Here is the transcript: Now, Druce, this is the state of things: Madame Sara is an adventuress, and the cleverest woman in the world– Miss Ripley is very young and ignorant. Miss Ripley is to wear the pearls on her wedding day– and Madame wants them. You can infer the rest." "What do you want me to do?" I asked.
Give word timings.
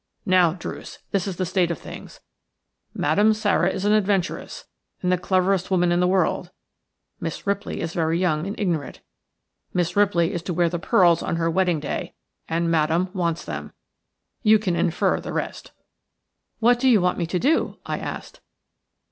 Now, 0.25 0.53
Druce, 0.53 0.97
this 1.11 1.27
is 1.27 1.35
the 1.35 1.45
state 1.45 1.69
of 1.69 1.77
things: 1.77 2.21
Madame 2.91 3.33
Sara 3.35 3.69
is 3.69 3.85
an 3.85 3.93
adventuress, 3.93 4.65
and 5.03 5.11
the 5.11 5.17
cleverest 5.19 5.69
woman 5.69 5.91
in 5.91 5.99
the 5.99 6.07
world– 6.07 6.49
Miss 7.21 7.45
Ripley 7.45 7.81
is 7.81 7.93
very 7.93 8.17
young 8.17 8.47
and 8.47 8.59
ignorant. 8.59 9.01
Miss 9.75 9.95
Ripley 9.95 10.33
is 10.33 10.41
to 10.41 10.55
wear 10.55 10.69
the 10.69 10.79
pearls 10.79 11.21
on 11.21 11.35
her 11.35 11.51
wedding 11.51 11.79
day– 11.79 12.15
and 12.49 12.71
Madame 12.71 13.09
wants 13.13 13.45
them. 13.45 13.73
You 14.41 14.57
can 14.57 14.75
infer 14.75 15.19
the 15.19 15.33
rest." 15.33 15.71
"What 16.57 16.79
do 16.79 16.89
you 16.89 16.99
want 16.99 17.19
me 17.19 17.27
to 17.27 17.37
do?" 17.37 17.77
I 17.85 17.99
asked. 17.99 18.41